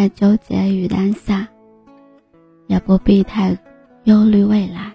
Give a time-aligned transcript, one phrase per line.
[0.00, 1.46] 不必太纠结于当下，
[2.68, 3.58] 也不必太
[4.04, 4.94] 忧虑未来。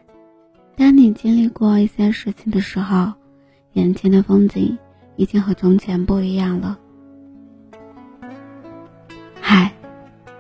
[0.75, 3.13] 当你经历过一些事情的时候，
[3.73, 4.75] 眼前的风景
[5.15, 6.79] 已经和从前不一样了。
[9.39, 9.71] 嗨，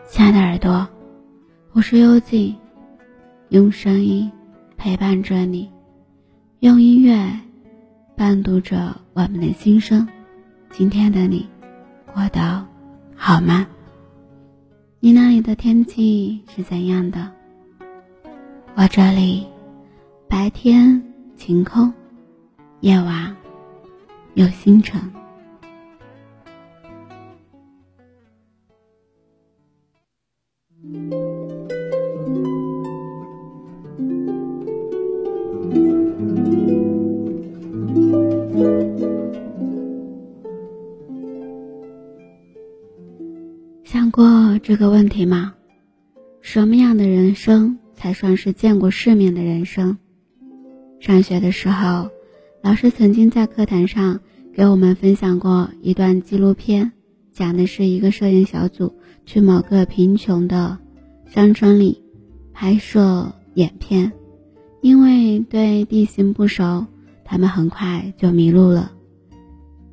[0.09, 0.87] 亲爱的耳朵，
[1.73, 2.55] 我是幽静，
[3.49, 4.31] 用声音
[4.77, 5.69] 陪伴着你，
[6.61, 7.39] 用音乐
[8.17, 10.07] 伴读着我们的心声。
[10.71, 11.47] 今天的你
[12.15, 12.65] 过得
[13.15, 13.67] 好吗？
[15.05, 17.31] 你那里的天气是怎样的？
[18.73, 19.45] 我这里
[20.27, 20.99] 白天
[21.37, 21.93] 晴空，
[22.79, 23.35] 夜晚
[24.33, 24.99] 有星辰。
[44.75, 45.53] 这个问题吗？
[46.41, 49.97] 什么样的人生才算是见过世面的人生？
[50.99, 52.09] 上学的时候，
[52.61, 54.19] 老师曾经在课堂上
[54.53, 56.91] 给我们分享过一段纪录片，
[57.31, 58.93] 讲的是一个摄影小组
[59.25, 60.77] 去某个贫穷的
[61.25, 62.03] 乡村里
[62.51, 64.11] 拍摄影片，
[64.81, 66.85] 因为对地形不熟，
[67.23, 68.91] 他们很快就迷路了，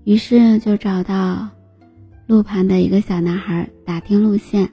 [0.03, 1.49] 于是就找到。
[2.33, 4.71] 路旁的一个小男孩打听路线，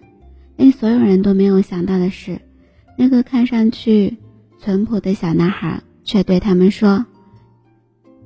[0.56, 2.40] 令所有人都没有想到的是，
[2.98, 4.18] 那个看上去
[4.60, 7.06] 淳朴的小男孩却对他们说：“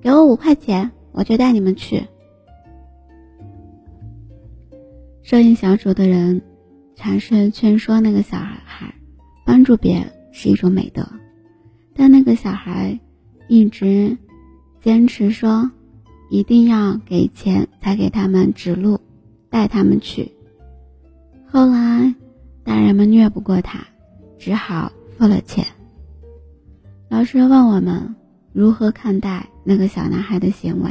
[0.04, 2.04] 给我五块钱，我就带你们去。”
[5.24, 6.44] 摄影小组的人
[6.96, 8.94] 尝试劝说那个小孩，
[9.48, 11.10] 帮助别人是一种美德，
[11.96, 13.00] 但那个小孩
[13.48, 14.16] 一直
[14.80, 15.72] 坚持说，
[16.30, 19.02] 一定要给钱才给他们指路。
[19.54, 20.32] 带他们去。
[21.46, 22.16] 后来，
[22.64, 23.86] 大人们虐不过他，
[24.40, 25.64] 只好付了钱。
[27.08, 28.16] 老师问我们
[28.52, 30.90] 如何看待那个小男孩的行为。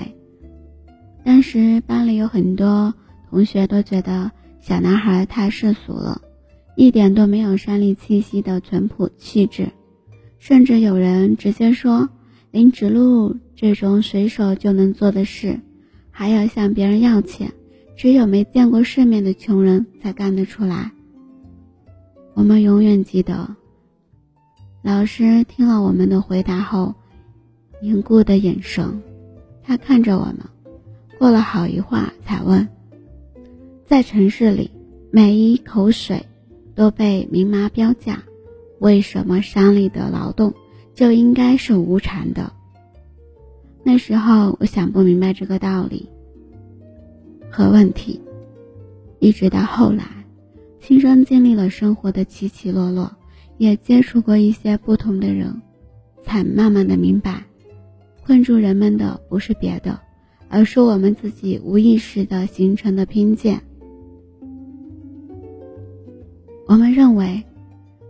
[1.24, 2.94] 当时班里有很多
[3.30, 4.30] 同学都觉得
[4.60, 6.22] 小男孩太世俗了，
[6.76, 9.70] 一点都没有山里气息的淳朴气质，
[10.38, 12.08] 甚至有人直接说，
[12.52, 15.58] 连指路这种随手就能做的事，
[16.12, 17.52] 还要向别人要钱。
[17.97, 20.92] 只有没见过世面的穷人才干得出来。
[22.34, 23.54] 我们永远记得，
[24.82, 26.94] 老师听了我们的回答后，
[27.80, 29.03] 凝固的眼神。
[29.62, 30.38] 他看着我们，
[31.19, 32.69] 过了好一会儿才问
[33.86, 34.70] ：“在城市里，
[35.10, 36.26] 每一口水
[36.74, 38.24] 都被明码标价，
[38.80, 40.54] 为什么山里的劳动
[40.94, 42.53] 就应该是无偿的？”
[43.84, 46.09] 那时候我想不明白这个道理。
[47.52, 48.18] 和问题，
[49.18, 50.04] 一直到后来，
[50.80, 53.14] 亲身经历了生活的起起落落，
[53.58, 55.60] 也接触过一些不同的人，
[56.22, 57.44] 才慢慢的明白，
[58.24, 60.00] 困住人们的不是别的，
[60.48, 63.60] 而是我们自己无意识的形成的偏见。
[66.66, 67.42] 我们认为，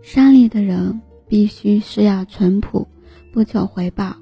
[0.01, 2.87] 山里的人必须是要淳朴，
[3.33, 4.15] 不求回报，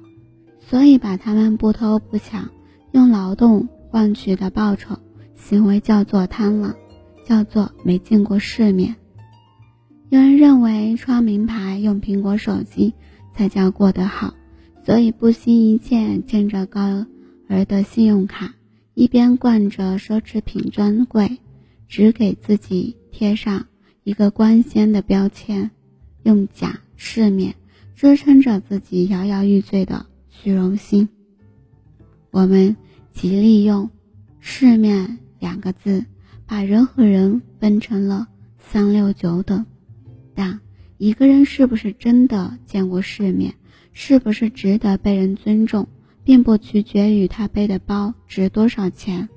[0.58, 2.50] 所以把他们不偷不抢，
[2.90, 4.96] 用劳动换取的报酬。
[5.42, 6.76] 行为叫做贪婪，
[7.26, 8.94] 叫做没见过世面。
[10.08, 12.94] 有人认为穿名牌、用苹果手机
[13.34, 14.34] 才叫过得好，
[14.86, 17.04] 所以不惜一切建着高
[17.48, 18.54] 额的信用卡，
[18.94, 21.38] 一边惯着奢侈品专柜，
[21.88, 23.66] 只给自己贴上
[24.04, 25.72] 一个光鲜的标签，
[26.22, 27.56] 用假世面
[27.96, 31.08] 支撑着自己摇摇欲坠的虚荣心。
[32.30, 32.76] 我们
[33.12, 33.90] 极力用
[34.38, 35.18] 世面。
[35.42, 36.04] 两个字，
[36.46, 38.28] 把人和人分成了
[38.58, 39.66] 三六九等。
[40.36, 40.60] 但
[40.98, 43.52] 一个人是不是真的见过世面，
[43.92, 45.88] 是不是值得被人尊重，
[46.22, 49.28] 并不取决于他背的包值多少钱，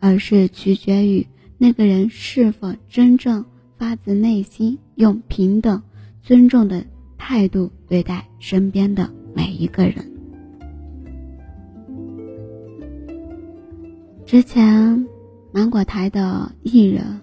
[0.00, 1.26] 而是取决于
[1.56, 3.46] 那个人是否真正
[3.78, 5.82] 发自内心用平等、
[6.20, 6.84] 尊重的
[7.16, 10.12] 态度对待身边的每一个人。
[14.26, 15.08] 之前。
[15.52, 17.20] 芒果台的艺人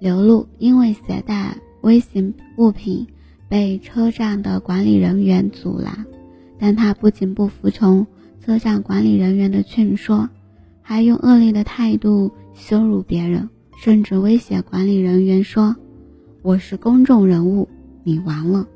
[0.00, 3.06] 刘露因为携带微型物品
[3.48, 6.04] 被车站的管理人员阻拦，
[6.58, 8.04] 但他不仅不服从
[8.40, 10.28] 车站管理人员的劝说，
[10.80, 13.48] 还用恶劣的态度羞辱别人，
[13.78, 15.76] 甚至威胁管理人员说
[16.42, 17.68] ：“我是公众人物，
[18.02, 18.66] 你完了。”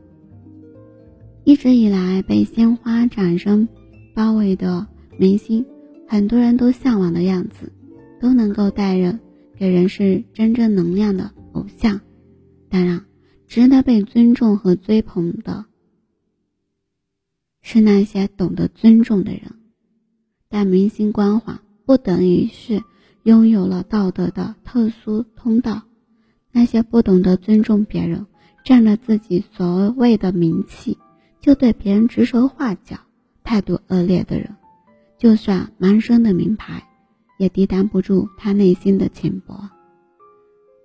[1.43, 3.67] 一直以来被鲜花掌声
[4.15, 4.87] 包围的
[5.19, 5.65] 明星，
[6.07, 7.73] 很多人都向往的样子。
[8.21, 9.21] 都能够带人
[9.57, 12.01] 给人是真正能量的偶像。
[12.69, 13.05] 当然，
[13.47, 15.65] 值得被尊重和追捧的
[17.63, 19.43] 是那些懂得尊重的人。
[20.49, 22.83] 但明星光环不等于是
[23.25, 25.83] 拥有了道德的特殊通道。
[26.53, 28.27] 那些不懂得尊重别人，
[28.65, 30.97] 占了自己所谓的名气，
[31.39, 32.97] 就对别人指手画脚、
[33.45, 34.57] 态度恶劣的人，
[35.19, 36.83] 就算满身的名牌，
[37.39, 39.69] 也抵挡不住他内心的浅薄。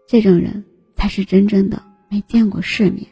[0.07, 0.63] 这种人
[0.95, 3.05] 才是真正的没见过世面。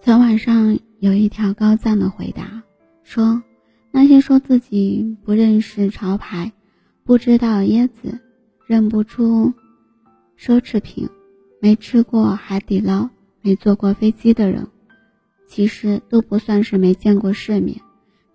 [0.00, 2.62] 昨晚上有一条高赞的回答，
[3.02, 3.42] 说
[3.90, 6.52] 那些说自己不认识潮牌、
[7.04, 8.20] 不知道椰子。
[8.64, 9.52] 认不出
[10.38, 11.06] 奢侈品，
[11.60, 13.10] 没吃过海底捞，
[13.42, 14.66] 没坐过飞机的人，
[15.46, 17.78] 其实都不算是没见过世面。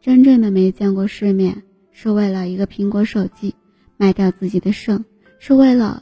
[0.07, 3.53] 真正的没见过世面，是为了一个苹果手机
[3.97, 5.03] 卖掉自己的肾，
[5.37, 6.01] 是为了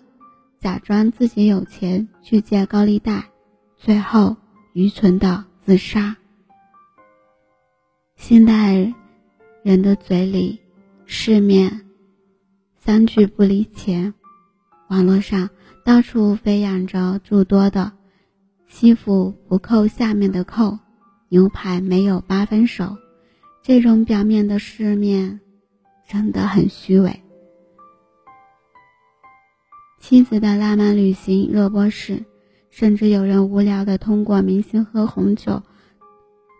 [0.60, 3.32] 假装自己有钱去借高利贷，
[3.76, 4.38] 最后
[4.74, 6.16] 愚蠢到自杀。
[8.16, 8.94] 现代
[9.64, 10.62] 人的嘴里，
[11.08, 11.88] 世面
[12.78, 14.14] 三句不离钱。
[14.88, 15.50] 网络上
[15.84, 17.92] 到处飞扬着诸多的
[18.70, 20.78] “西服不扣下面的扣”，
[21.30, 22.96] 牛排没有八分熟，
[23.68, 25.40] 这种表面的世面
[26.08, 27.24] 真的很虚伪。
[30.00, 32.24] 妻子的浪漫旅行热播时，
[32.70, 35.64] 甚至有人无聊的通过明星喝红酒、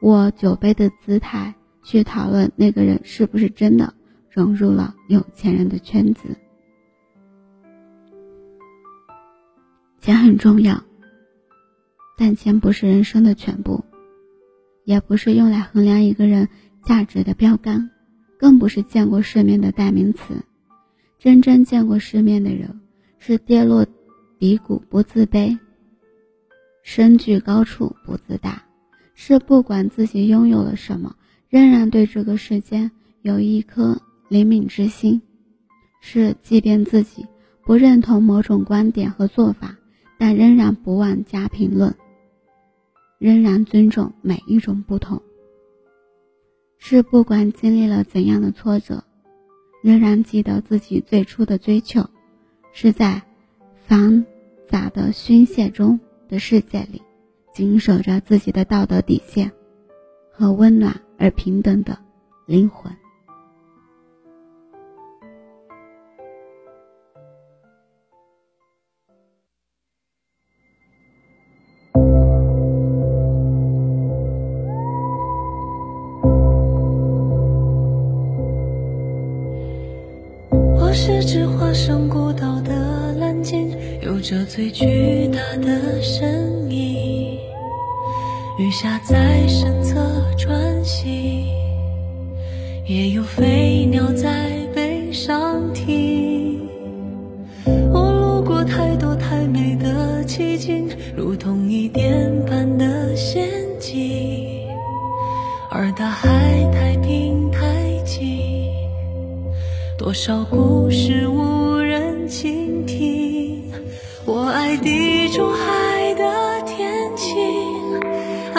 [0.02, 1.54] 握酒杯的姿态
[1.84, 3.94] 去讨论那个人是不是真的
[4.28, 6.36] 融入了有钱人的圈子。
[10.02, 10.84] 钱很重要，
[12.18, 13.86] 但钱不是人生的全部，
[14.86, 16.50] 也不是用来衡量一个人
[16.86, 17.90] 价值的标杆，
[18.40, 20.36] 更不是见过世面的代名词。
[21.20, 22.80] 真正见过世面的人，
[23.18, 23.86] 是跌落
[24.38, 25.58] 低谷不自卑，
[26.84, 28.64] 身居高处不自大，
[29.16, 31.16] 是不管自己拥有了什么，
[31.50, 32.92] 仍然对这个世间
[33.24, 34.00] 有一颗
[34.30, 35.22] 怜悯之心，
[36.00, 37.26] 是即便自己
[37.66, 39.76] 不认同某种观点和做法。
[40.18, 41.94] 但仍然不忘加评论，
[43.20, 45.22] 仍然尊重每一种不同。
[46.78, 49.04] 是不管经历了怎样的挫折，
[49.82, 52.10] 仍然记得自己最初的追求，
[52.74, 53.22] 是在
[53.86, 54.26] 繁
[54.68, 57.02] 杂的宣泄中的世界里，
[57.54, 59.52] 紧守着自己的道德底线
[60.32, 61.98] 和温暖而平等的
[62.46, 62.92] 灵魂。
[84.56, 87.38] 最巨大的身影。
[88.58, 90.00] 鱼虾在身侧
[90.38, 91.46] 穿行，
[92.86, 96.70] 也有飞鸟在背上停。
[97.66, 100.88] 我路过太多太美的奇景，
[101.18, 104.70] 如同一点般的仙境，
[105.70, 108.72] 而大海太平太静。
[109.98, 111.55] 多少故事无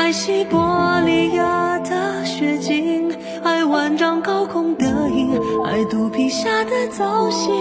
[0.06, 7.52] 爱西伯利亚的雪景，爱万丈高空的鹰，爱肚皮下的造型。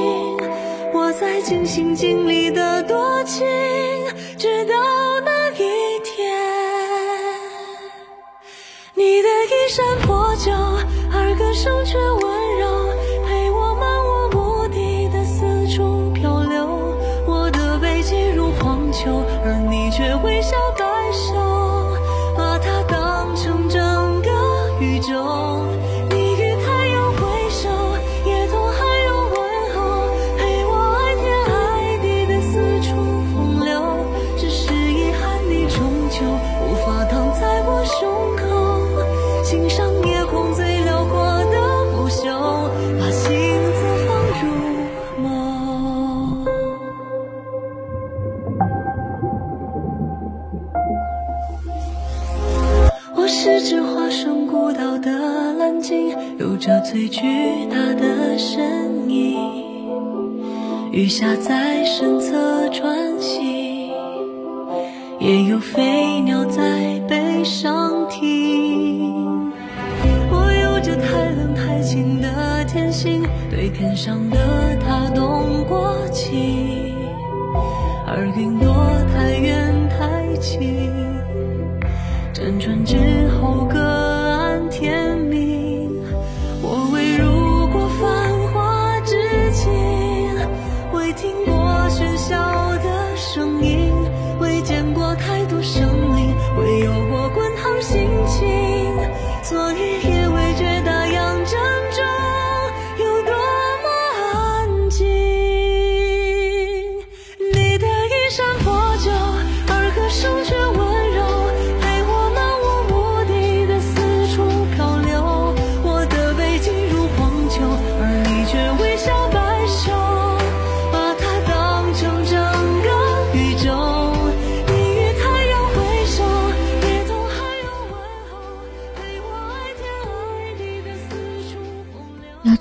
[0.93, 3.43] 我在尽心尽力的多情，
[4.37, 4.75] 直到
[5.25, 6.31] 那一天，
[8.93, 10.51] 你的衣衫破旧，
[11.11, 11.97] 而歌声却
[56.37, 57.21] 有着最巨
[57.69, 59.37] 大的身影。
[60.91, 63.89] 鱼虾在身侧穿行，
[65.19, 69.51] 也有飞鸟在背上停。
[70.29, 73.23] 我有着太冷太清的天性。
[73.49, 74.37] 对天上的
[74.85, 76.93] 他动过情，
[78.05, 78.75] 而云朵
[79.13, 80.91] 太远太轻，
[82.33, 82.97] 辗转之
[83.29, 83.64] 后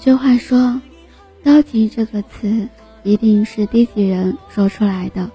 [0.04, 0.14] 流。
[0.14, 0.80] 有句话说
[1.42, 2.68] ：“高级”这个词
[3.04, 5.30] 一定是低级人说出来的，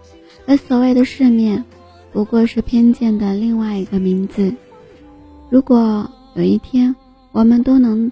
[0.46, 1.66] 而所谓的世面，
[2.14, 4.54] 不过是偏见的另外一个名字。
[5.50, 6.96] 如果有一天
[7.32, 8.12] 我们都能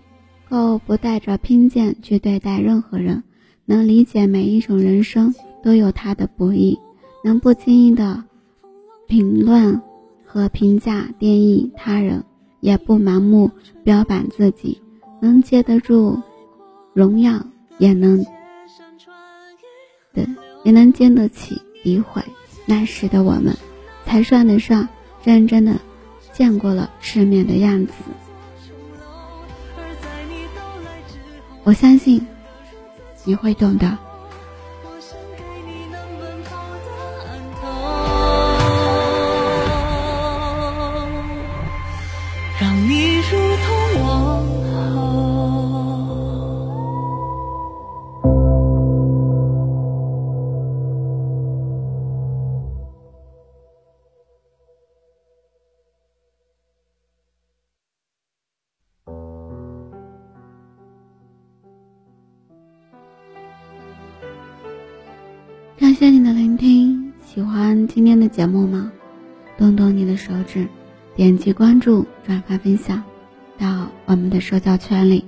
[0.50, 3.22] 够不带着偏见去对待任何人，
[3.66, 6.80] 能理解每一种人生都有它的不易，
[7.24, 8.24] 能不轻易的
[9.08, 9.80] 评论
[10.26, 12.24] 和评价定义他人，
[12.62, 13.52] 也不盲目
[13.84, 14.82] 标榜自己，
[15.22, 16.20] 能接得住
[16.98, 17.40] 荣耀，
[17.78, 18.26] 也能
[20.16, 20.28] 对，
[20.64, 22.24] 也能经得起诋毁。
[22.66, 23.56] 那时的我们，
[24.04, 24.90] 才算得上
[25.22, 25.80] 真正的
[26.34, 27.94] 见过了世面的样子。
[31.64, 32.26] 我相信
[33.26, 33.96] 你会懂的。
[65.80, 68.92] 感谢你的聆听，喜欢今天的节目吗？
[69.60, 70.68] 动动你的手指，
[71.16, 73.04] 点击关注、转发、分享
[73.60, 75.24] 到我们的社交圈里。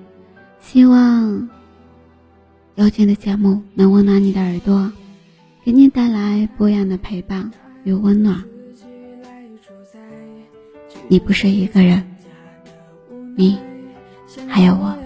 [0.60, 1.48] 希望
[2.74, 4.92] 有情的节目能温暖你的耳朵，
[5.64, 7.52] 给你带来不一样的陪伴
[7.84, 8.44] 与温暖。
[11.08, 12.04] 你不是一个人，
[13.36, 13.56] 你
[14.48, 14.98] 还有我。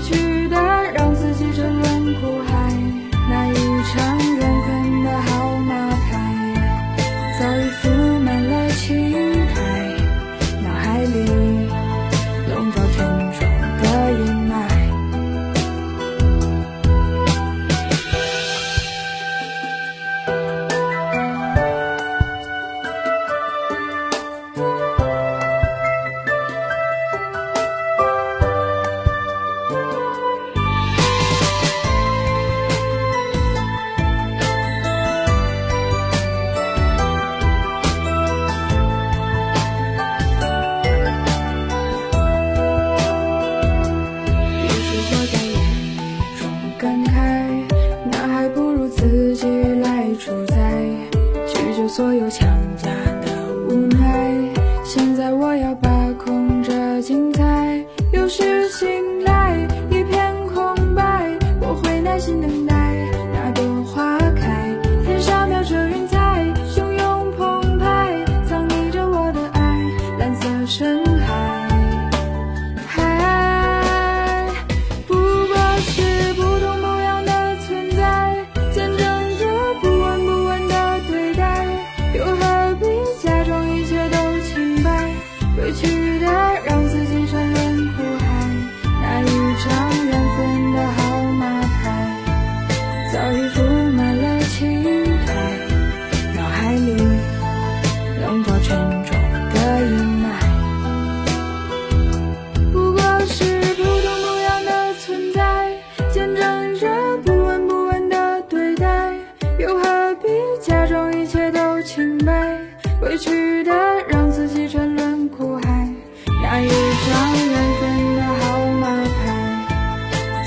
[0.00, 0.37] 去。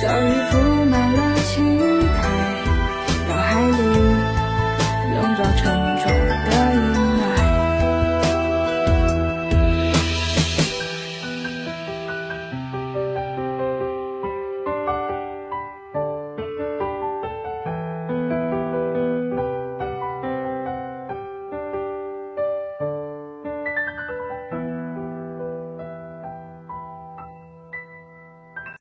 [0.01, 0.40] Don't